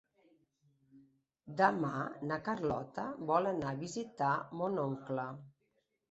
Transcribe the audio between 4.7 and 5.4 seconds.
oncle.